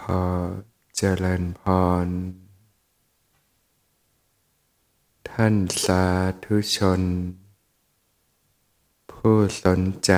[0.00, 0.24] ขอ
[0.96, 1.62] เจริญพ
[2.06, 2.08] ร
[5.30, 6.04] ท่านสา
[6.44, 7.02] ธุชน
[9.10, 10.12] ผู้สนใจ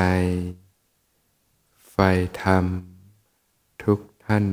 [1.88, 2.10] ใฝ่
[2.42, 2.64] ธรรม
[3.82, 4.44] ทุกท่าน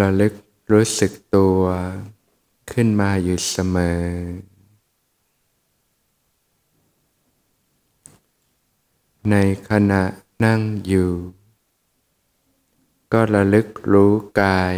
[0.00, 0.34] ระลึก
[0.72, 1.60] รู้สึกตัว
[2.72, 4.02] ขึ้นมาอยู่เสมอ
[9.28, 9.36] ใน
[9.68, 10.02] ขณะ
[10.44, 11.12] นั่งอยู่
[13.12, 14.76] ก็ระลึกรู้กาย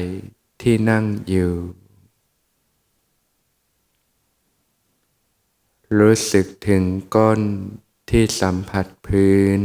[0.62, 1.54] ที่นั่งอยู่
[5.98, 6.82] รู้สึกถึง
[7.14, 7.40] ก้น
[8.10, 9.62] ที่สัมผัสพื้น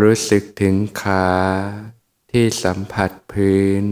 [0.00, 1.28] รู้สึกถึงขา
[2.32, 3.84] ที่สัมผัสพื้น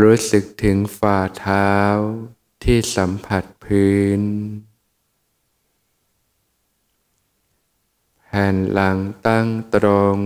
[0.00, 1.72] รู้สึกถึงฝ่าเท้า
[2.62, 4.22] ที่สัมผัสพื้น
[8.22, 10.18] แผ่นหลังตั้งตรง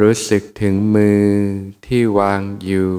[0.00, 1.26] รู้สึกถึงมือ
[1.86, 2.94] ที่วางอยู่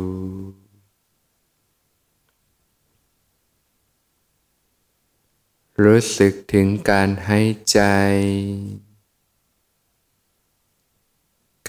[5.84, 7.80] รู้สึกถึงการหายใจ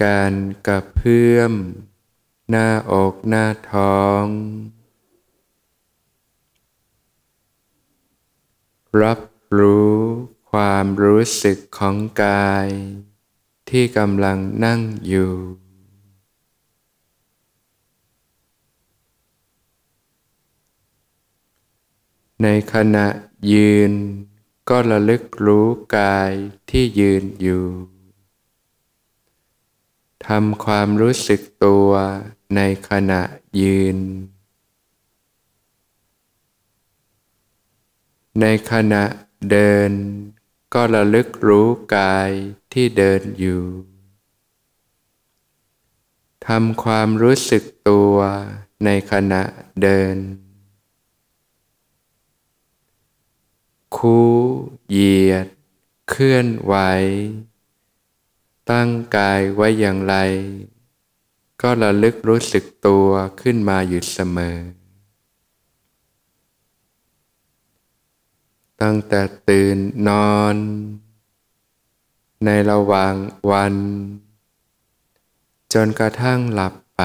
[0.03, 0.33] การ
[0.67, 1.53] กระเพื่อม
[2.49, 4.25] หน้าอกหน้าท้อง
[9.01, 9.19] รับ
[9.57, 9.97] รู้
[10.51, 12.67] ความรู้สึกของกาย
[13.69, 15.33] ที่กำลังนั่งอยู่
[22.43, 23.07] ในขณะ
[23.53, 23.93] ยืน
[24.69, 26.31] ก็ระลึกรู้กาย
[26.69, 27.65] ที่ยืนอยู่
[30.27, 31.89] ทำความรู้สึกตัว
[32.55, 33.21] ในขณะ
[33.61, 33.97] ยืน
[38.41, 39.03] ในขณะ
[39.49, 39.91] เดิน
[40.73, 42.31] ก็ระลึกรู้กาย
[42.73, 43.63] ที่เดินอยู่
[46.47, 48.13] ทำความรู้สึกตัว
[48.85, 49.43] ในขณะ
[49.81, 50.15] เดิน
[53.97, 54.29] คู่
[54.89, 55.47] เหยียด
[56.09, 56.75] เคลื่อนไหว
[58.69, 60.15] ตั้งกายไว้อย่างไร
[61.61, 63.07] ก็ระลึกรู้สึกตัว
[63.41, 64.57] ขึ้นมาอยู่เสมอ
[68.81, 69.77] ตั้งแต่ตื่น
[70.07, 70.55] นอน
[72.45, 73.13] ในระหว่าง
[73.51, 73.75] วัน
[75.73, 77.01] จนกระทั่งหลับไป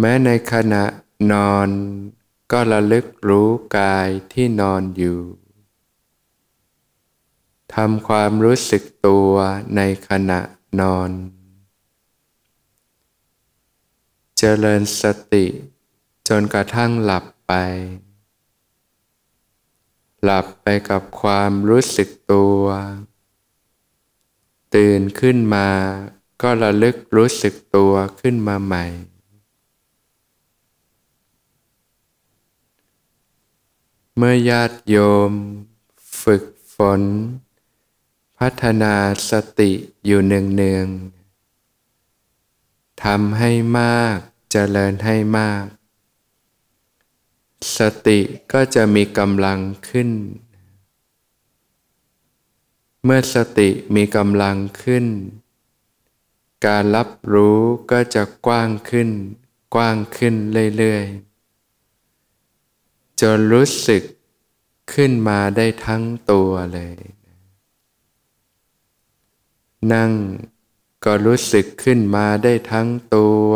[0.00, 0.84] แม้ในขณะ
[1.32, 1.68] นอน
[2.52, 3.48] ก็ระลึกรู้
[3.78, 5.20] กายที่นอนอยู่
[7.80, 9.30] ทำความรู้สึกตัว
[9.76, 10.40] ในขณะ
[10.80, 11.10] นอน
[14.38, 15.46] เจริญสติ
[16.28, 17.52] จนกระทั่งหลับไป
[20.22, 22.62] หลับไปกับความรู้สึกตัว
[24.74, 25.68] ตื่นขึ้นมา
[26.42, 28.84] ก็ระลึกรู้สึกตัวขึ้นมาใหม่
[34.16, 34.96] เมื่อญาติโย
[35.30, 35.32] ม
[36.22, 36.44] ฝึก
[36.74, 37.02] ฝน
[38.40, 38.94] พัฒนา
[39.30, 39.72] สติ
[40.06, 45.64] อยู่เนืองๆทำให้มากจเจริญให้มาก
[47.78, 48.18] สติ
[48.52, 50.10] ก็จะมีกำลังขึ้น
[53.04, 55.06] เมื่อสติมีกำลังขึ้น
[56.66, 57.60] การรับรู้
[57.90, 59.10] ก็จะกว้างขึ้น
[59.74, 60.34] กว้างขึ้น
[60.76, 64.02] เรื่อยๆ จนรู้สึก
[64.92, 67.15] ขึ้นมาได้ทั้งตัวเลย
[69.92, 70.12] นั่ง
[71.04, 73.50] ก็รู้สึกขึ้นมาได้ทั้งตัว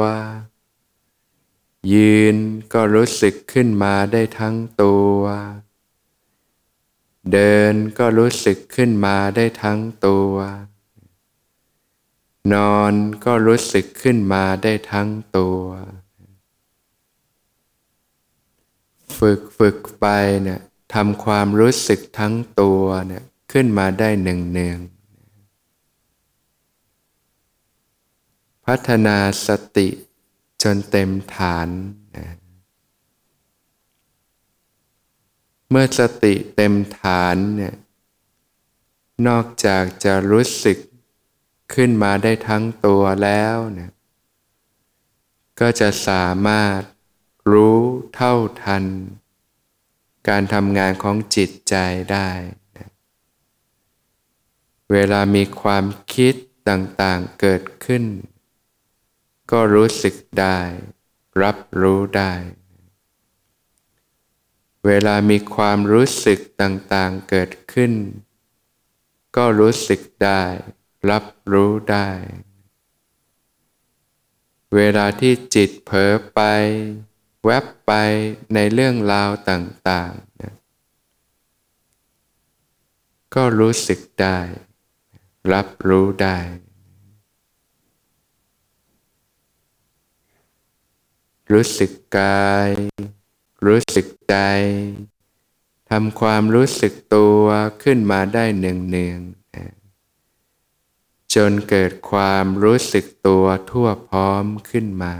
[1.94, 2.36] ยืน
[2.72, 5.20] ก็รู้สึกขึ้นมาได้ทั้งตัว
[7.32, 10.34] เดินก็รู้สึกขึ้นมาได้ทั้งตัว
[12.52, 12.92] นอน
[13.24, 15.64] ก็รู้สึกขึ้นมาได้ทั้งตัว
[19.18, 20.06] ฝึกฝึกไป
[20.42, 20.60] เนี่ย
[20.94, 24.78] ทำความรู้สึกทั้งตัวเนี่ยขึ้นมาได้หนึ่งเนือง
[28.66, 29.88] พัฒนาสติ
[30.62, 31.68] จนเต็มฐาน
[32.16, 32.26] นะ
[35.70, 37.74] เมื่อสติเต็มฐานเนี่ย
[39.28, 40.78] นอกจากจะรู้สึก
[41.74, 43.90] ขึ้นมาได้ทั้งตัวแล้วเนี่ย
[45.60, 46.80] ก็จะสามารถ
[47.52, 47.78] รู้
[48.14, 48.34] เท่า
[48.64, 48.84] ทัน
[50.28, 51.74] การทำงานของจิตใจ
[52.12, 52.28] ได้
[54.92, 55.84] เวลามีความ
[56.14, 56.34] คิด
[56.68, 58.04] ต่างๆเกิดขึ้น
[59.50, 60.58] ก็รู้สึกได้
[61.42, 62.32] รับรู้ได้
[64.86, 67.92] เวลามีความรู้สึกต่างๆเกิดขึ้น
[69.36, 70.42] ก็รู้สึกได้
[71.10, 72.08] รับรู้ได้
[74.76, 76.40] เวลาที่จิตเผลอไป
[77.44, 77.92] แวบไป
[78.54, 80.54] ในเรื่องราวต่างๆนะ
[83.34, 84.38] ก็รู้สึกได้
[85.52, 86.38] รับรู้ได้
[91.52, 92.70] รู้สึกกาย
[93.66, 94.36] รู้สึกใจ
[95.90, 97.44] ทำความรู้สึกตัว
[97.82, 99.40] ขึ้นมาได้เนืองๆ
[101.34, 105.14] จนเกิดความรู้สึกตัวทั่วพร้อมขึ้นมา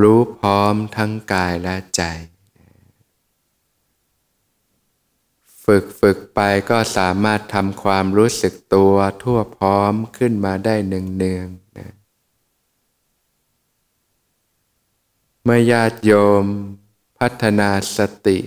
[0.00, 2.02] รู้พร้อมทั้งกายและใจ
[5.64, 6.40] ฝึกฝึกไป
[6.70, 11.92] ก็สามารถทำความรู้สึกตัวทั่วพร้อมขึ้นมาได้เนืองๆนะ
[15.50, 16.12] เมื่อญาติโย
[16.42, 16.44] ม
[17.18, 18.38] พัฒนาสติ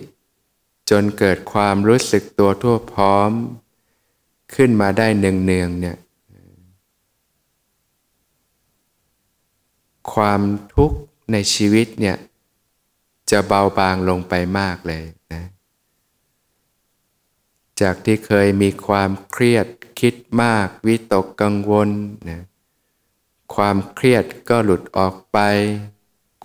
[0.89, 3.31] จนเกิดความรู้สึกตัวทั่วพร้อม
[4.55, 5.97] ขึ้นมาได้เนืองๆเนี่ย
[10.13, 10.41] ความ
[10.75, 10.97] ทุกข์
[11.31, 12.17] ในชีวิตเนี่ย
[13.31, 15.43] จะเบาบางลงไปมากเลยนะ
[17.81, 19.67] จากที่เคยมีความเครียด
[19.99, 21.89] คิดมากวิตกกังวล
[22.29, 22.41] นะ
[23.55, 25.39] ความเครียดก็หลุดออกไป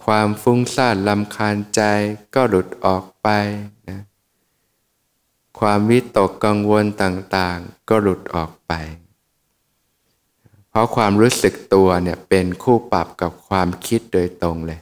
[0.06, 1.80] ความฟุ้งซ่านลำคาญใจ
[2.34, 3.28] ก็หลุดออกไป
[3.88, 4.00] นะ
[5.60, 8.72] ความวิตกกังวลต่างๆ ก็หลุดออกไป
[10.70, 14.80] เพราะความรู้สึกตัวเนี่ยเป็นคู่ปรับกับความคิดโดยตรงเลย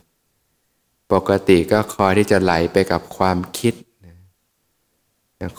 [1.13, 3.75] ปกติก็คอยที่จะไหลไปกับความคิด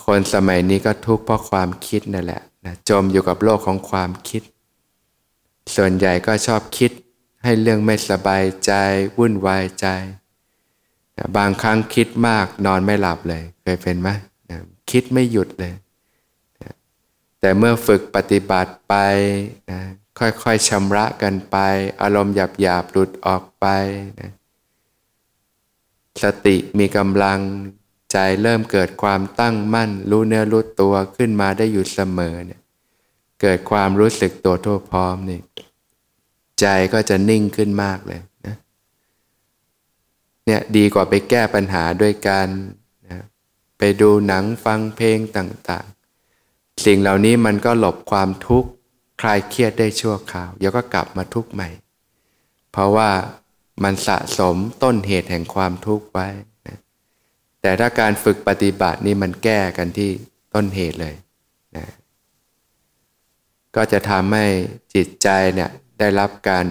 [0.04, 4.42] คนสมัยนี้ก็ทุกข์เพราะความคิดนั่นแหละนะจมอยู่กับโลกของความคิด
[5.76, 6.90] ส่วนใหญ่ก็ชอบคิด
[7.46, 8.72] ให้เรื่องไม่สบายใจ
[9.18, 9.86] วุ่นวายใจ
[11.16, 14.08] นะบางครั้งคิดมากนอนไม่หลับเลยเคยเป็นไหม
[14.50, 14.58] นะ
[14.90, 15.74] คิดไม่หยุดเลย
[16.62, 16.72] นะ
[17.40, 18.94] แต่เมื่อฝึกปฏิบัติไป
[19.70, 19.80] นะ
[20.18, 21.56] ค่อยๆชำระกันไป
[22.02, 23.66] อารมณ์หยาบๆหลุดออกไป
[24.20, 24.30] นะ
[26.22, 27.40] สติมีกำลัง
[28.12, 32.60] ใจเริ่มเกิดความตั้งมั่น รู้เนื้อรู้ตัวขึ้นมาได้อยู่เสมอเนี่ย
[33.40, 35.40] เกิดความรู้สึกตัวทั่วพร้อมนี่
[36.60, 38.56] ใจก็จะนิ่งขึ้นมากเลยนะ
[40.46, 42.48] เนี่ยดีกว่าไปแก้ปัญหาด้วยการ
[43.10, 43.20] นะ
[43.78, 48.70] ไปดูหนังฟังเพลงต่างๆ สิ่งเหล่านี้มันก็หลบความทุกข์
[49.20, 51.68] คลายเครียดได้ชั่วคราวเดี๋ยวก็กลับมาทุกข์ใหม่
[52.72, 53.10] เพราะว่า
[53.84, 56.28] มันสะสมต้นเหตุแห่งความทุกข์ไว้
[57.60, 60.10] แต่ถ้าการฝึกปฏิบัตินี่มันแก้กันที่
[60.54, 61.14] ต้นเหตุเลย
[61.76, 61.86] นะ
[63.76, 64.46] ก็จะทำให้
[64.94, 66.66] จิตใจเนี่ย ได้รับการ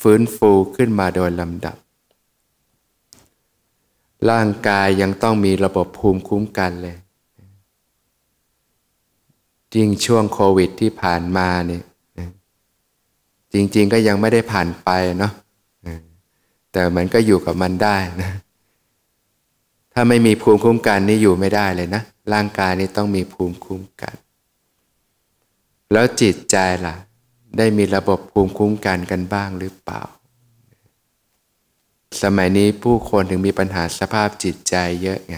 [0.00, 1.76] ฟื้นฟูขึ้นมาโดยลำดับ
[4.30, 6.96] ร่างกายยังต้องมีระบบภูมิคุ้มกันเลย
[9.74, 11.82] ยิ่งช่วงโควิดที่ผ่านมาเนี่ย
[13.52, 15.32] จริง ๆ ก็ยังไม่ได้ผ่านไปเนาะ
[16.72, 18.32] แต่มันก็อยู่กับมันได้นะ
[19.92, 22.02] ถ้าไม่มีภูมิคุ้มกันนี่อยู่ไม่ได้เลยนะ
[22.32, 24.14] ร่างกายนี่ต้องมีภูมิคุ้มกัน
[25.92, 26.94] แล้วจิตใจล่ะ
[27.58, 30.02] ได้มีระบบภูมิคุ้มกันกันบ้างหรือเปล่า
[32.22, 35.36] สมัยนี้ผู้คนถึงมีปัญหาสภาพจิตใจเยอะไง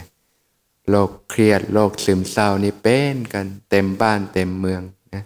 [0.91, 4.83] โรคเครียดโรคซึมเศร้านี่เป็นกันเต็มบ้านเต็มเมือง
[5.15, 5.25] นะ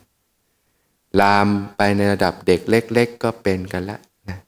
[1.21, 1.47] ลาม
[1.77, 4.39] ไปในระดับเด็กเล็ก ๆ ก็เป็นกันละนะ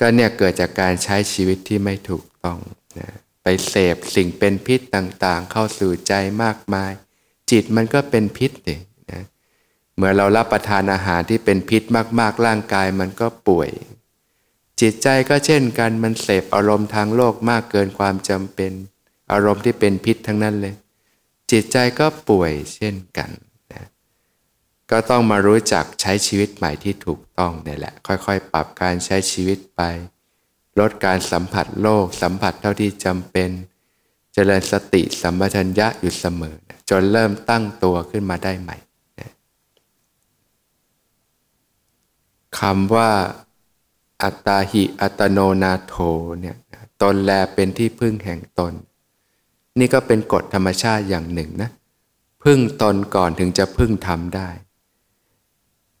[0.00, 2.58] ก็เนี่ยเกิดจากการใช้ชีวิตที่ไม่ถูกต้อง
[2.98, 3.08] นะ
[3.42, 6.12] ไปเสพสิ่งเป็นพิษต่างๆ เข้าสู่ใจ
[6.42, 6.92] มากมาย
[7.50, 8.89] จิตมันก็เป็นพิษเลยนะ
[10.00, 11.82] เมื่อเรารับประทานอาหารที่เป็นพิษ
[12.20, 13.70] มากๆร่างกายมันก็ป่วย
[14.80, 18.72] จิตใจก็เช่นกันมันเสพอารมณ์ทางโลกมากเกินความจำเป็น
[19.32, 20.74] อารมณ์ที่เป็นพิษทั้งนั้นเลย
[21.50, 23.30] จิตใจก็ป่วยเช่นกัน
[23.72, 23.86] นะ
[24.90, 29.80] ก็ต้องมารู้จักใช้ชีวิตใหม่ที่ถูกต้องนี่แหละ ค่อยๆ ปรับการใช้ชีวิตไป
[30.80, 33.50] ลดการสัมผัสโลก สัมผัสเท่าที่จำเป็น
[34.34, 36.56] เจริญสติสัมปชัญญะอยู่เสมอ
[36.90, 38.76] จนเริ่มตั้งตัวขึ้นมาได้ใหม่
[42.60, 43.10] คำว่า
[44.22, 45.94] อัตตาหิอัตโนนาโถ
[46.40, 46.56] เนี่ย
[47.02, 48.72] ตนแลเป็นที่พึ่งแห่งตน
[49.78, 51.70] นี่ก็เป็นกฎธรรมชาติอย่างหนึ่งนะ
[52.44, 54.48] พึ่งตนก่อนถึงจะพึ่งทำได้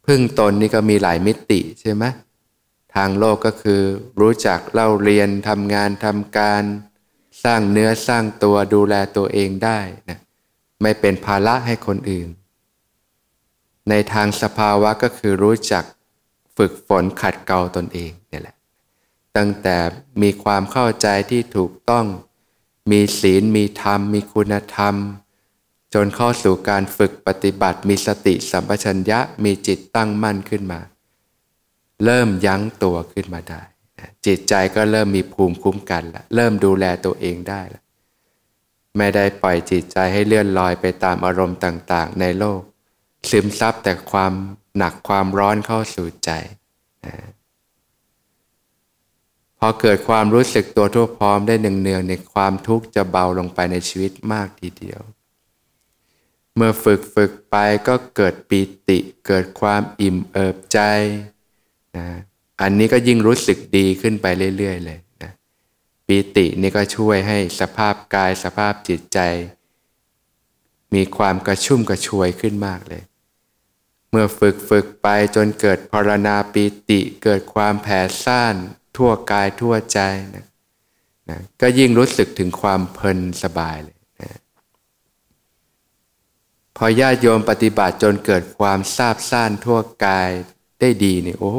[0.06, 2.04] พึ่งตนนี่ก็มีหลายมิติใช่ไหม
[2.94, 3.82] ทางโลกก็คือ
[4.20, 6.62] รู้จักเล่าเรียนทำงานทำการ
[7.44, 10.18] สร้างเนื้อสร้างตัวดูแลตัวเองได้นะ
[10.82, 12.28] ไม่เป็นภาระให้คนอื่น
[13.88, 15.84] ในทางสภาวะก็คือรู้จัก
[16.60, 18.56] ฝึกฝนขัดเกลาตนเองเนี่ยแหละ
[19.36, 19.76] ตั้งแต่
[20.22, 22.06] มีความเข้าใจที่ถูกต้อง
[22.90, 24.94] มีศีลมีธรรม มีคุณธรรม
[25.94, 30.80] จนเข้าสู่การฝึกปฏิบัติ มีสติสัมปชัญญะมีจิตตั้งมั่นขึ้นมา
[32.04, 33.62] เริ่มยั้งตัวขึ้นมาได้
[34.26, 37.82] จิตใจก็เริ่มมีภูมิคุ้มกันละเริ่มดูแลตัวเองได้ละ
[38.96, 42.60] ไม่ได้ปล่อยจิตใจให้เลื่อนลอยไปตามอารมณ์ต่าง ๆ ในโลก
[43.30, 44.32] ซึมซับแต่ความ
[44.78, 46.30] หนักความร้อนเข้าสู่ใจ
[47.06, 47.14] นะ
[49.58, 55.02] พอเกิดความรู้สึกตัวทั่วพร้อมได้เนืองในความทุกข์จะเบาลงไปในชีวิตมากทีเดียว
[56.54, 57.56] เมื่อฝึกฝึกไป
[57.88, 60.78] ก็เกิดปีติ เกิดความอิ่มเอิบใจ
[61.96, 62.06] นะ
[62.60, 65.32] อันนี้ก็ยิ่งรู้สึกดีขึ้นไปเรื่อย ๆ เลยนะ
[66.06, 69.18] ปีตินี่ก็ช่วยให้สภาพกายสภาพจิตใจ
[70.94, 73.02] มีความกระชุ่มกระชวยขึ้นมากเลย
[74.10, 78.54] เมื่อฝึกฝึกไปจนเกิดพรณาปีติเกิดความแผ่ซ่าน
[78.96, 80.00] ทั่วกายทั่วใจ
[80.36, 80.46] นะ
[81.30, 84.38] นะก็ยิ่งรู้สึกถึงความเพลินสบายเลยนะ
[86.76, 90.30] พอญาติโยมปฏิบัติจนเกิดความซาบซ่านทั่วกาย
[90.80, 91.54] ได้ดีเนี่ยโอ้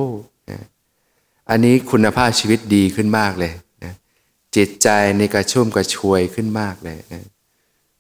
[0.50, 0.60] นะ
[1.50, 3.54] อันนี้คุณภาพชีวิตดีขึ้นมากเลย
[3.84, 3.94] นะ
[4.56, 7.24] จิตใจในกระชุ่มกระชวยขึ้นมากเลยนะ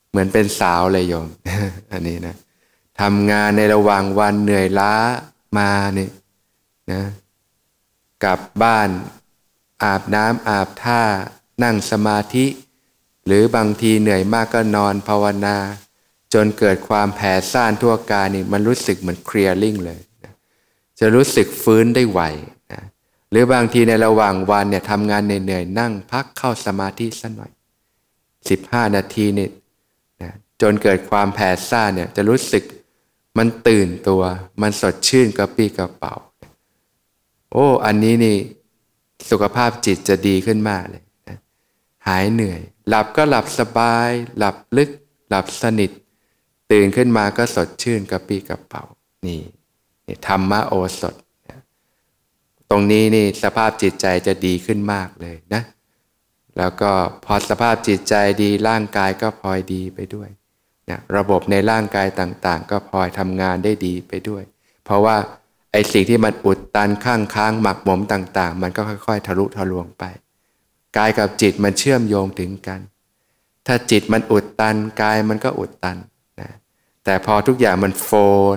[0.09, 1.27] เหมือนเป็นสาวเลยโยม
[1.93, 2.35] อันนี้นะ
[2.99, 4.93] ทำงานในระหว่างวันเหนื่อยล้า
[5.57, 6.11] มาเนี่ย
[6.91, 7.01] นะ
[8.23, 8.89] กลับบ้าน
[9.83, 11.01] อาบน้ำอาบท่า
[11.63, 12.45] นั่งสมาธิ
[13.25, 15.57] หรือบางทีเหนื่อยมากก็นอนภาวนา
[16.33, 20.33] จนเกิดความแผ่ซ่านทั่วกายนี่มันรู้สึกเหมือนเคลียร์ลิ่งเลยนะ
[20.99, 22.21] จะรู้สึกฟื้นได้ไว
[22.71, 22.81] นะ
[23.31, 27.51] หรือบางทีในระหว่างวันเนี่ยทำงานเหนื่อยนั่งพักเข้าสมาธิสักหน่อย
[28.23, 29.49] 15 นาทีนี่
[30.21, 30.31] นะ
[30.61, 32.63] จนเกิดความแผ่ซ่านเนี่ยจะรู้สึก
[33.37, 34.23] มันตื่นตัว
[34.61, 36.13] มันสดชื่นกระปี้กระเป๋า
[37.51, 38.37] โอ้ อันนี้นี่
[39.29, 41.37] สุขภาพจิตจะดีขึ้นมากเลยนะ
[42.07, 44.89] หายเหนื่อย หลับก็หลับสบาย หลับลึก
[45.29, 45.91] หลับสนิท
[46.71, 48.83] ตื่นขึ้นมาก็สดชื่นกระปี้กระเป๋า
[49.25, 49.41] นี่
[50.07, 51.15] นี่ธรรมะโอสถ
[52.69, 55.63] ตรงนี้นี่สภาพจิตใจจะดีขึ้นมากเลยนะ
[56.57, 56.91] แล้วก็
[57.25, 60.29] พอสภาพจิตใจดีร่างกายก็พลอยดีไปด้วย
[60.91, 64.43] นะระบบในร่างกายต่างๆ ก็พลอยทำงานได้ดีไปด้วย
[64.85, 65.17] เพราะว่า
[65.71, 70.03] ไอ้สิ่งที่มันอุดตันข้างค้างหมักหมมต่าง ๆ มันก็ค่อย ๆ ทะลุทะลวงไป
[70.97, 72.79] กายกับจิตมันเชื่อมโยงถึงกัน
[73.67, 75.97] ถ้าจิตมันอุดตันกายมันก็อุดตัน
[76.39, 76.49] นะ
[77.03, 78.11] แต่พอทุกอย่างมัน flow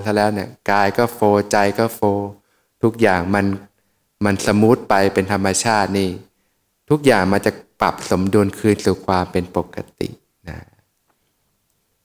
[0.05, 1.21] ซะแล้วเนี่ยกายก็โฟ
[1.53, 2.00] ใจก็โฟ
[2.83, 3.47] ทุกอย่างมัน
[4.25, 6.11] มัน smooth ไปเป็นธรรมชาตินี่
[6.91, 10.09] ทุกอย่างมันจะปรับสมดุลคืนสู่ความเป็นปกติ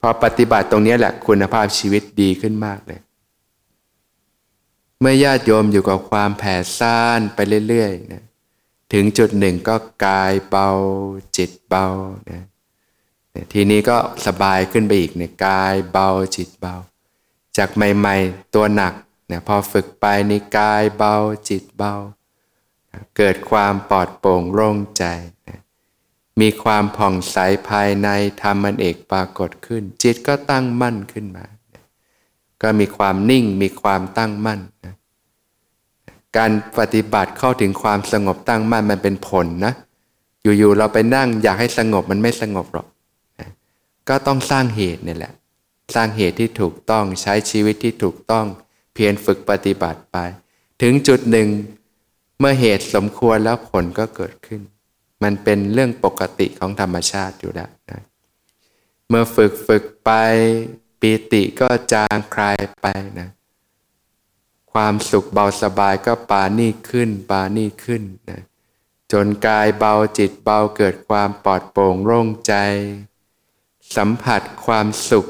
[0.01, 2.99] พอปฏิบัติตรงนี้แหละคุณภาพชีวิตดีขึ้นมากเลย
[4.99, 8.23] เมื่อญาติโยมอยู่กับความแผ่ซ่านไปเรื่อยๆนะ
[8.93, 9.75] ถึงจุดหนึ่งก็
[10.05, 10.69] กายเบา
[11.37, 11.85] จิตเบา
[12.31, 12.43] นะ
[13.53, 16.75] ทีนี้ก็สบายขึ้นไปอีกเนี่ยกายเบาจิตเบา
[17.57, 18.93] จากใหม่ๆตัวหนัก
[19.27, 21.15] เนี่ยพอฝึกไปนี่กายเบา
[21.49, 21.93] จิตเบา
[23.17, 25.03] เกิดความปลอดโปร่งโล่งใจ
[25.47, 25.59] นะ
[26.39, 27.37] มีความผ่องใส
[27.69, 28.09] ภายใน
[28.41, 31.45] ธรรมันเอกปรากฏขึ้น จิตก็ตั้งมั่นขึ้นมา
[32.61, 34.95] ก็มีความนิ่งมีความตั้งมั่นนะ
[36.37, 39.73] การปฏิบัติเข้าถึงความสงบตั้งมั่นมันเป็นผลนะ
[40.43, 42.87] อยู่ๆเราไปนั่งอยากให้สงบมันไม่สงบหรอก
[43.39, 43.49] นะ
[44.09, 45.33] ก็ต้องสร้างเหตุนี่แหละ
[45.95, 48.45] สร้างเหตุที่ถูกต้องใช้ชีวิตที่ถูกต้อง
[48.93, 50.17] เพียรฝึกปฏิบัติไป
[50.81, 51.47] ถึงจุดหนึ่ง
[52.39, 54.61] เมื่อเหตุสมควรแล้วผลก็เกิดขึ้น
[55.23, 58.01] มันเป็นเรื่องปกติของธรรมชาติอยู่แล้วนะ
[59.07, 60.11] เมื่อฝึกฝึกไป
[60.99, 62.87] ปีติก็จางคลายไป
[63.19, 63.29] นะ
[64.73, 68.41] ความสุขเบาสบายก็ปานี่ขึ้นปานี่ขึ้นนะ
[69.11, 72.53] จนกายเบาจิตเบาเกิดความปลอดโปร่งโล่งใจ
[73.95, 75.25] สัมผัสความสุข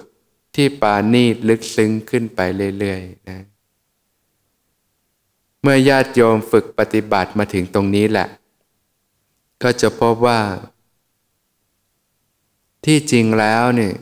[0.56, 2.40] ที่ปานีลึกซึ้งขึ้นไป
[2.80, 3.40] เรื่อยๆนะ
[5.62, 8.28] เมื่อญาติโยมฝึกปฏิบัติมาถึงตรงนี้แหละ
[9.64, 10.40] ก็จะพบว่า
[12.86, 13.96] ที่จริงแล้วเนี่ย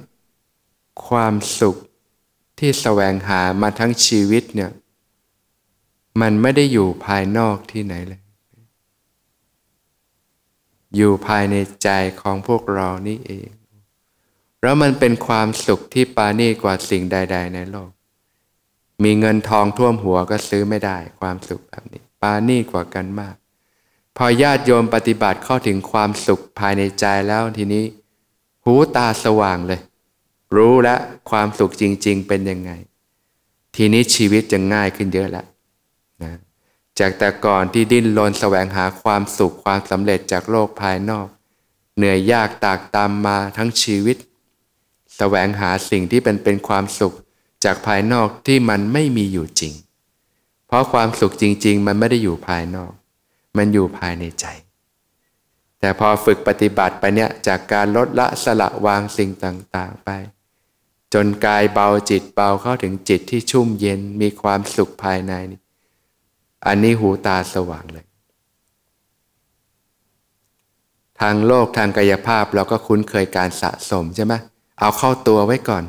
[1.08, 1.76] ความสุข
[2.60, 4.72] ที่แสวงหามาทั้งชีวิตเนี่ย
[6.22, 8.22] มันไม่ได้อยู่ภายนอกที่ไหนเลย
[10.96, 11.90] อยู่ภายในใจ
[12.22, 13.50] ของพวกเรานี่เอง
[14.62, 17.92] แล้วมันเป็นความสุขที่ปาณีกว่าสิ่งใด ๆ ในโลก
[19.04, 23.36] มีเงินทองท่วมหัวก็ซื้อไม่ได้ ความสุขแบบนี้ ปาณีกว่ากันมาก
[24.18, 27.84] พอญาติโยมปฏิบัติเข้าถึงความสุขภายในใจแล้วทีนี้
[28.64, 29.82] หูตาสว่างเลย
[30.56, 32.72] รู้แล้วความสุขจริง ๆ เป็นยังไง
[33.76, 35.48] ทีนี้ชีวิตจะง่ายขึ้นเยอะแล้ว
[36.24, 36.34] นะ
[37.00, 41.28] จากแต่ก่อนที่ดิ้นรนแสวงหาความสุขความสำเร็จจากโลกภายนอก
[41.98, 44.18] เหนื่อยยากตากตามมาทั้งชีวิต
[45.18, 47.14] แสวงหาสิ่งที่เป็นเป็นความสุข
[47.64, 49.74] จากภายนอกที่มันไม่มีอยู่จริง
[50.68, 52.92] เพราะความสุขจริง ๆ มันไม่ได้อยู่ภายนอก
[53.58, 54.46] มันอยู่ภายในใจ
[55.80, 60.10] แต่พอฝึกปฏิบัติไปเนี่ยจากการลดละสละวางสิ่งต่างๆไป
[61.14, 65.60] จนกายเบาจิตเบาเข้าถึงจิตที่ชุ่มเย็นมีความสุขภายในนี่
[66.68, 68.06] อันนี้หูตาสว่างเลย
[71.20, 74.34] ทางโลกทางกายภาพเราก็คุ้นเคยการสะสมใช่ไหม
[74.80, 75.84] เอาเข้าตัวไว้ก่อน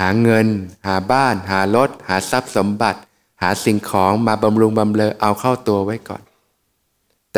[0.00, 0.46] หาเงิน
[0.86, 3.00] หาบ้าน หารถ หาทรัพย์สมบัติ
[3.42, 6.22] หาสิ่งของมาบำรุงบำเรอเอาเข้าตัวไว้ก่อน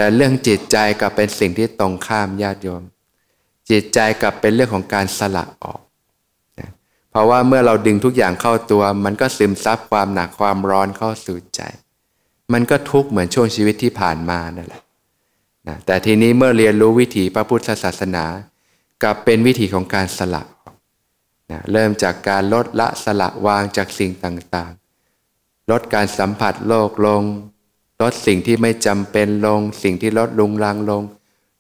[0.01, 2.83] แต่เรื่องจิตใจกับเป็นสิ่งที่ตรงข้ามญาติโยม
[3.71, 5.81] จิตใจกับเป็นเรื่องของการสละออก
[6.59, 6.71] นะ
[7.11, 11.61] เพราะว่าเมื่อเราดึงทุกอย่างเข้าตัว มันก็ซึมซับความหนักความร้อนเข้าสู่ใจ
[12.53, 14.83] มันก็ทุกข์เหมือนช่วงชีวิตที่ผ่านมานั่นแหละ
[15.69, 18.25] นะแต่ทีนี้เมื่อเรียนรู้วิถีพระพุทธศาสนา
[19.03, 20.43] กับเป็นวิถีของการสละ
[21.51, 27.25] นะเริ่มจากการลดละสละวางจากสิ่งต่างๆ ลดการสัมผัสโลกลง
[28.03, 31.03] ลดสิ่งที่ไม่จำเป็นลง สิ่งที่ลดลุงรังลง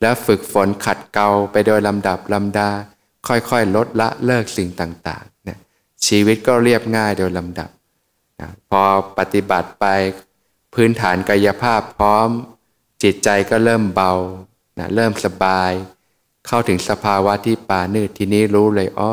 [0.00, 2.68] แล้วฝึกฝนขัดเกลาไปโดยลำดับลำดา
[3.28, 5.58] ค่อยๆ ลดละเลิกสิ่งต่างๆนะ
[6.06, 7.70] ชีวิตก็เรียบง่ายโดยลำดับ
[8.40, 8.82] นะพอ
[9.18, 9.86] ปฏิบัติไป
[10.74, 12.28] พื้นฐานกายภาพพร้อม
[13.02, 14.12] จิตใจก็เริ่มเบา
[14.78, 15.72] นะเริ่มสบาย
[16.46, 19.12] เข้าถึงสภาวะที่ปานืดทีนี้รู้เลยอ๋อ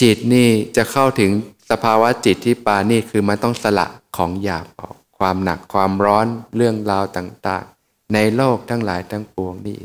[0.00, 1.30] จิตนี่จะเข้าถึง
[1.70, 3.86] สภาวะจิตที่ปานี่คือมันต้องสละ
[4.16, 9.78] ของหยาบออก ความหนักความร้อนเรื่องราวต่างๆ ในโลกทั้งหลายทั้งปวงนี่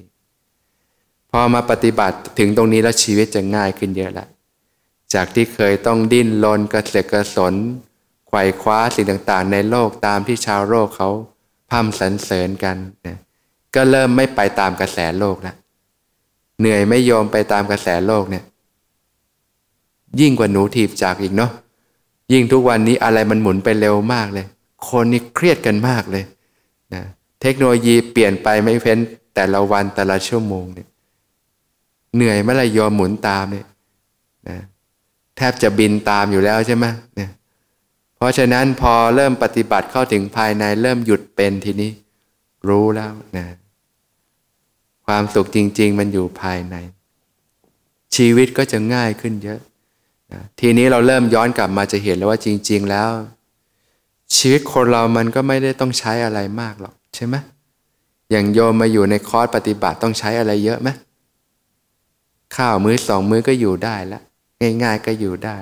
[1.31, 4.27] พอมาปฏิบัติถึงตรงนี้แล้วชีวิตจะง่ายขึ้นเยอะละ
[5.13, 7.53] จากที่เคยต้องดิ้นรนกระเสกกระสน
[8.27, 11.09] ไขว่คว้าสิ่งต่างๆ ในโลกตามที่ชาวโลกเขา
[11.71, 13.17] พัมสรรเสริญกันนะ
[13.75, 15.55] ก็เริ่มไม่ไปตามกระแสโลกแล้ว
[16.59, 18.43] เหนื่อยไม่ยอมไปตามกระแสโลกเนี่ย
[20.19, 21.51] ยิ่งกว่าหนูถีบจากอีกเนาะ
[22.33, 24.45] ยิ่งทุกวันนี้อะไรมันหมุนไปเร็วมากเลย
[24.89, 26.23] คนนี่เครียดกันมากเลย
[26.93, 27.03] นะ
[27.41, 28.97] เทคโนโลยีเปลี่ยนไปไม่เพ้น
[29.35, 30.87] แต่ละวันแต่ละชั่วโมงเนี่ย
[32.15, 33.67] เหนื่อยเมื่อไรยอมหมุนตามเนี่ย
[34.49, 34.59] นะ
[35.37, 36.85] แทบจะบินตามอยู่แล้วใช่ไหม
[37.15, 37.29] เนี่ย
[38.15, 41.91] เพราะฉะนั้นพอเริ่มปฏิบัติเข้าถึงภายในเริ่มหยุดเป็นทีนี้
[42.67, 43.45] รู้แล้วนะ
[45.05, 46.75] ความสุขจริง ๆ มันอยู่ภายใน
[48.15, 49.74] ชีวิตก็จะง่ายขึ้นเยอะนะ
[50.59, 53.09] ทีนี้เราเริ่มย้อนกลับมาจะเห็นแล้วว่าจริง ๆ แล้ว
[54.37, 57.35] ชีวิตคนเรามันก็ไม่ได้ต้องใช้อะไรมากหรอกใช่ไหม
[58.31, 60.89] อย่างโยมมาอยู่ในคอร์สปฏิบัติต้องใช้อะไรเยอะไหม
[62.55, 64.23] ข้าวมื้อสองมื้อก็อยู่ได้ล้ว
[64.83, 65.55] ง่าย ๆ ก็อยู่ได้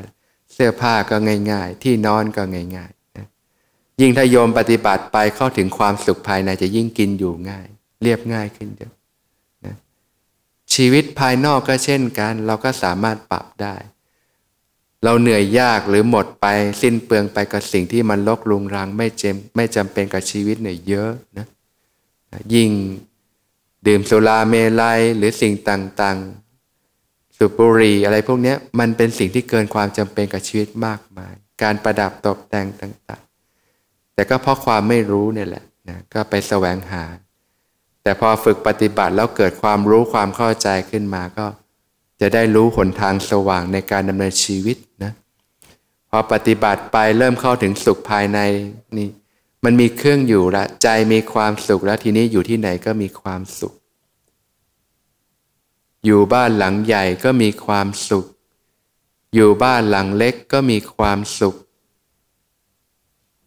[0.53, 1.15] เสื้อผ้าก็
[1.51, 2.43] ง่าย ๆ ที่นอนก็
[2.77, 7.67] ง่ายๆยิ่งถ้าโยมปฏิบัติไปเข้าถึงความสุขภายในจะยิ่งกินอยู่ง่าย
[8.03, 8.93] เรียบง่ายขึ้นเยอะ
[10.73, 13.75] ชีวิตภายนอกก็เช่นกัน เราก็สามารถปรับได้
[15.03, 16.45] เราเหนื่อยยากหรือหมดไป
[16.81, 21.47] สิ้นเปลืองไปกับสิ่งที่มันลกลุงรังไม่เจมไม่จำเป็นกับชีวิตเนี่ยเยอะนะ
[22.53, 22.69] ยิ่ง
[23.87, 33.23] ดื่มสุราเมลัยหรือสิ่งต่างๆสูบบุรีอะไรพวกนี้มันเป็นสิ่งที่เกินความจำเป็นกับชีวิตมากมาย การประดับตกแต่งต่าง
[33.69, 37.03] ๆ แต่ก็เพราะความไม่รู้เนี่ยแหละนะก็ไปแสวงหา
[38.03, 41.45] แต่พอฝึกปฏิบัติแล้วเกิดความรู้ความเข้าใจขึ้นมาก็
[42.23, 45.11] จะได้รู้หนทางสว่างในการดำเนินชีวิตนะ
[46.09, 48.39] พอปฏิบัติไปเริ่มเข้าถึงสุขภายใน
[48.97, 49.07] นี่
[49.63, 53.73] มันมีเครื่องอยู่ละใจมีความสุขแล้วทีนี้อยู่ที่ไหนก็มีความสุข
[56.05, 58.25] อยู่บ้านหลังใหญ่ก็มีความสุข
[59.35, 61.55] อยู่บ้านหลังเล็กก็มีความสุข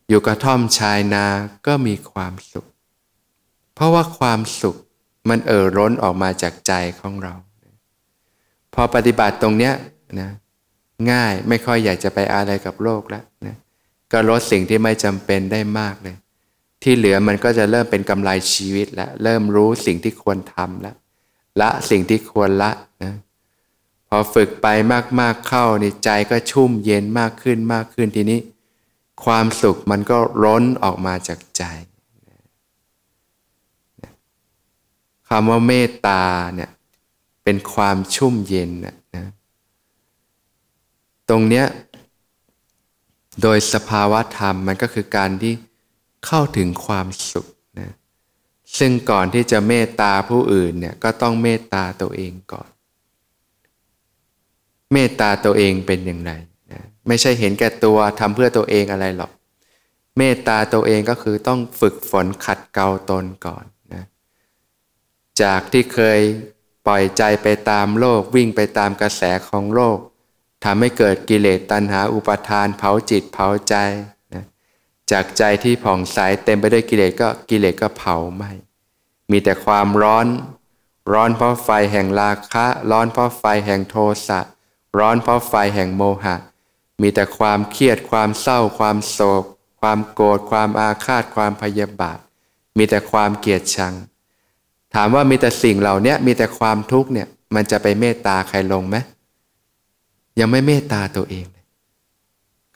[0.09, 1.27] อยู่กระท่อมชายนา
[1.67, 2.67] ก็มีความสุข
[3.75, 4.77] เพราะว่าความสุข
[5.29, 7.35] มันเอ่อร้นออกมาจากใจของเรา
[8.77, 9.75] พอปฏิบัติตรงเนี้ย
[10.21, 10.31] นะ
[11.11, 13.57] ง่ายไม่ค่อยอยากจะไปอะไรกับโลกแล้วนะ
[14.13, 16.17] ก็ลดสิ่งที่ไม่จำเป็นได้มากเลย
[16.83, 20.97] ที่เหลือมันก็จะเริ่มเป็นกำไรชีวิตแล้วเริ่มรู้สิ่งที่ควรทำแล้ว
[21.61, 22.71] ละสิ่งที่ควรละ
[23.05, 23.15] นะ
[24.09, 24.67] พอฝึกไป
[25.21, 28.41] มากๆเข้านี่ใจก็ชุ่มเย็นมากขึ้นมากขึ้นทีนี้
[29.25, 31.63] ความสุขมันก็ร้นออกมาจากใจ
[35.29, 36.71] คำว่าเมตตาเนี่ย
[37.49, 39.27] เป็นความชุ่มเย็นนะ
[41.29, 41.67] ตรงเนี้ย
[43.43, 45.53] โดยสภาวะธรรมมันก็คือการที่
[46.27, 47.47] เข้าถึงความสุข
[47.81, 47.93] นะ
[48.79, 52.69] ซึ่งก่อนที่จะเมตตาผู้อื่นเนี่ยก็ต้องเมตตาตัวเองก่อน
[54.93, 56.33] เมตตาตัวเองเป็นอย่างไร
[56.73, 59.31] นะไม่ใช่เห็นแก่ตัวทำเพื่อตัวเองอะไรหรอก
[60.19, 64.05] เมตตาตัวเองก็คือต้องฝึกฝนขัดเกลาตนก่อนนะ
[65.43, 66.21] จากที่เคย
[66.87, 69.99] ปล่อยใจไปตามโลกวิ่งไปตามกระแสของโลก
[70.65, 73.75] ทำให้เกิดกิเลสตัณหาอุปทานเผาจิตเผาใจ
[74.33, 74.45] นะ
[75.11, 78.45] จากใจที่ผ่องใสเต็มไปด้วยกิเลสก็กิเลสก็เผาไหม
[79.31, 80.27] มีแต่ความร้อน
[81.13, 83.97] ร้อนเพราะไฟแห่งราคะ ร้อนเพราะไฟแห่งโท
[84.29, 84.41] สะ
[84.99, 86.37] ร้อนเพราะไฟแห่งโมหะ
[87.03, 89.45] มีแต่ความเครียดความเศร้า ความโศก
[89.81, 92.19] ความโกรธความอาฆาตความพยาบาท
[92.77, 93.95] มีแต่ความเกลียดชัง
[94.95, 98.97] ถามว่ามีแต่สิ่งเหล่านี้มีแต่ความทุกข์เนี่ยมันจะไปเมตตาใครลงไหม
[100.41, 101.67] ยังไม่เมตตาตัวเองเลย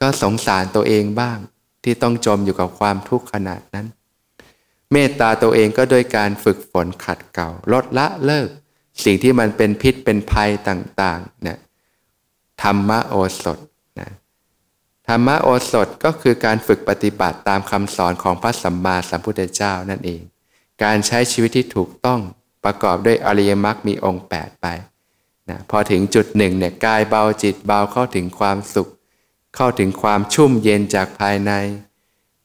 [0.01, 1.39] ก็สงสารตัวเองบ้าง
[1.85, 3.87] ที่ต้องจมอยู่กับความทุกข์ขนาดนั้น
[4.93, 8.49] เมตตาตัวเองก็โดยการฝึกฝนขัดเกลาลดละเลิก
[9.05, 11.59] สิ่งที่มันเป็นพิษเป็นภัยต่างๆเนี่ย
[12.63, 13.59] ธรรมโอสถ
[13.99, 14.11] นะ
[15.09, 20.23] ธรรมโอสถก็คือการฝึกปฏิบัติตามคำสอนของพระสัมมาสัมพุทธเจ้านั่นเอง
[20.83, 22.21] การใช้ชีวิตที่ถูกต้อง
[22.65, 24.67] ประกอบด้วยอริยมรรคมีองค์ 8 ไป
[25.49, 28.89] นะพอถึงจุดหนึ่งเนี่ยกายเบาจิตเบาเข้าถึงความสุข
[29.57, 31.53] เข้าถึงความชุ่มเย็นจากภายใน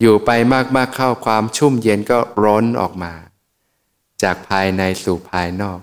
[0.02, 0.30] อยู่ไป
[0.76, 3.14] มากๆเข้าความชุ่มเย็นก็ร้อนออกมา
[4.24, 5.80] จากภายในสู่ภายนอก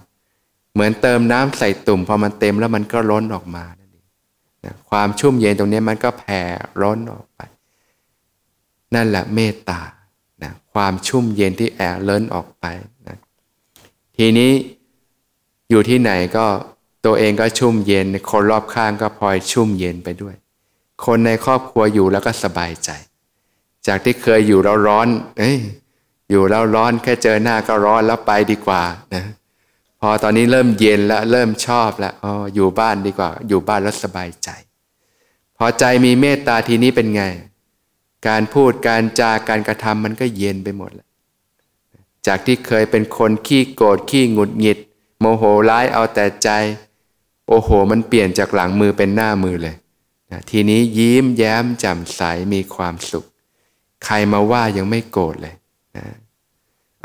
[0.73, 3.65] เหมือนเติมน้ำใส่ตุ่มพอมันเต็มแล้วมันก็ล้อนออกมา
[4.65, 6.41] นะความชุ่มเย็นตรงนี้มันก็แผ่
[6.81, 7.41] ร้อนออกไป
[8.95, 9.81] นั่นแหละเมตตา
[10.45, 12.65] นะความชุ่มเย็นที่แอบเล้นออกไป
[13.09, 13.19] นะ
[14.17, 14.53] ทีนี้
[15.71, 16.47] อยู่ที่ไหนก็
[17.07, 20.35] ตัวเองก็ชุ่มเย็น คนรอบข้างก็พลอยชุ่มเย็นไปด้วย
[21.05, 22.91] คนในครอบครัวอยู่แล้วก็สบายใจ
[23.87, 25.59] จากที่เคยอยู่แล้วร้อนเอ้ย
[26.31, 28.83] อยู่แล้วร้อนแค่เจอหน้าก็ร้อนแล้วไปดีกว่า
[29.15, 29.25] นะ
[30.01, 34.49] พอตอนนี้เริ่มเย็นแล้วเริ่มชอบแล้วอ๋ออยู่บ้านดีกว่า อยู่บ้านแล้วสบายใจ
[35.59, 37.23] พอใจมีเมตตาทีนี้เป็นไง
[38.29, 41.09] การพูดการจาการกระทำมันก็เย็นไปหมดแล้ว
[42.27, 44.79] จากที่เคยเป็นคนขี้โกรธขี้หงุดหงิด
[45.21, 46.49] โมโหร้ายเอาแต่ใจ
[47.49, 49.77] โอ้โห มันเปลี่ยนจากหลังมือเป็นหน้ามือเลย
[50.33, 52.21] นะทีนี้ยิ้มแย้มแจ่มใส
[52.55, 53.25] มีความสุข
[54.05, 55.55] ใครมาว่ายังไม่โกรธเลย
[55.97, 56.07] นะ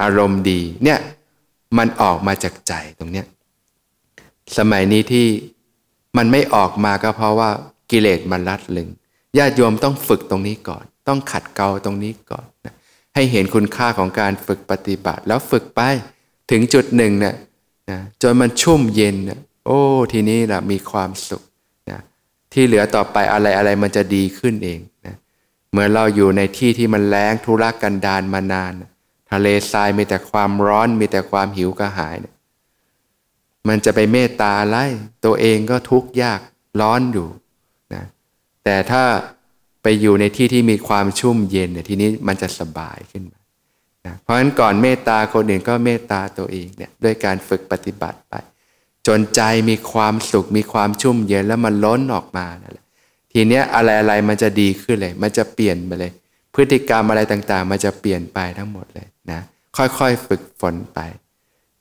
[0.02, 1.00] อารมณ์ดีเนี่ย
[1.78, 3.26] มันออกมาจากใจตรงเนี้ย
[4.58, 5.28] สมัยนี้ที่
[6.18, 7.50] มันไม่ออกมาก็เพราะว่า
[7.92, 8.90] กิเลสมันรัดลึง
[9.38, 12.74] ญาติโยมต้องฝึกตรงนี้ก่อน ต้องขัดเกลาตรงนี้ก่อนนะ
[13.16, 15.82] ให้เห็นคุณค่าของการฝึกปฏิบัติ แล้วฝึกไป
[16.52, 17.36] ถึงจุดหนึ่งเนี่ย
[17.92, 19.80] นะจนมันชุ่มเย็นนะโอ้
[20.14, 21.44] ทีนี้แหละมีความสุข
[21.92, 22.00] นะ
[22.54, 25.16] ที่เหลือต่อไปอะไรอะไรมันจะดีขึ้นเองนะ
[25.72, 28.90] เมื่อเราอยู่ในที่ที่มันแรงทุรกันดารมานานนะ
[29.32, 32.36] ทะเลทรายมีแต่ความร้อนมีแต่ความหิวกระหายเนี่ย
[33.68, 34.78] มันจะไปเมตตาอะไร
[35.26, 36.40] ตัวเองก็ทุกข์ยาก
[36.82, 37.28] ร้อนอยู่
[37.94, 38.04] นะ
[38.64, 39.04] แต่ถ้า
[39.90, 43.40] ไปอยู่ในที่ที่มีความชุ่มเย็นเนี่ยทีนี้มันจะสบายขึ้นมา
[44.06, 48.36] นะเพราะฉะนั้นก่อนเมตตาคนอื่นก็เมตตาตัวเองเนี่ยด้วยการฝึกปฏิบัติไป
[49.08, 52.86] จนใจมีความสุขมีความชุ่มเย็นแล้วมันล้นออกมานั่นแหละ
[53.34, 56.12] ทีเนี้ยอะไรอะไรมันจะดีขึ้นเลย มันจะเปลี่ยนไปเลย
[56.54, 59.40] พฤติกรรมอะไรต่างๆ มันจะเปลี่ยนไปทั้งหมดเลยนะ
[59.78, 61.00] ค่อยๆฝึกฝนไป